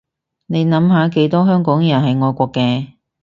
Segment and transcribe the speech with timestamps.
[0.47, 2.93] 你諗下幾多香港人係愛國嘅